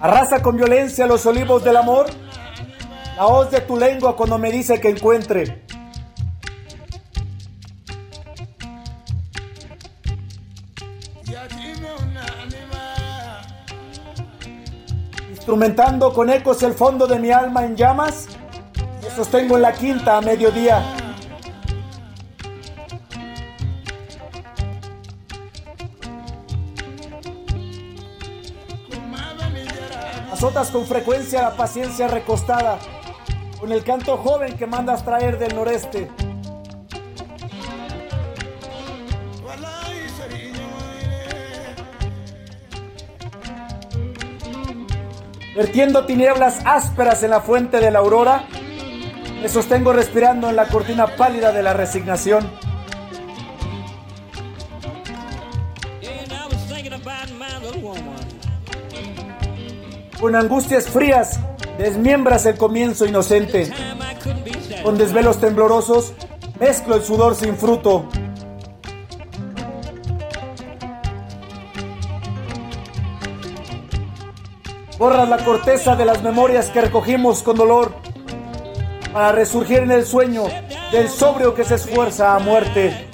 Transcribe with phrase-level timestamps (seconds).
[0.00, 2.06] Arrasa con violencia los olivos del amor.
[3.16, 5.64] La hoz de tu lengua cuando me dice que encuentre.
[15.30, 18.26] Instrumentando con ecos el fondo de mi alma en llamas,
[19.02, 21.05] me sostengo en la quinta a mediodía.
[30.36, 32.78] Azotas con frecuencia la paciencia recostada,
[33.58, 36.10] con el canto joven que mandas traer del noreste.
[45.56, 48.44] Vertiendo tinieblas ásperas en la fuente de la aurora,
[49.40, 52.46] me sostengo respirando en la cortina pálida de la resignación.
[60.20, 61.38] Con angustias frías
[61.78, 63.70] desmiembras el comienzo inocente.
[64.82, 66.14] Con desvelos temblorosos
[66.58, 68.08] mezclo el sudor sin fruto.
[74.98, 77.92] Borras la corteza de las memorias que recogimos con dolor
[79.12, 80.44] para resurgir en el sueño
[80.92, 83.06] del sobrio que se esfuerza a muerte.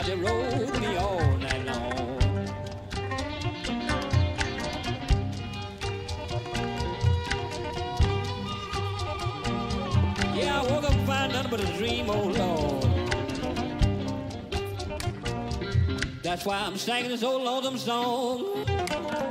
[0.00, 1.92] Marty rode me all night long.
[10.34, 12.84] Yeah, I woke up find nothing but a dream, oh Lord.
[16.22, 19.29] That's why I'm singing this old lonesome song.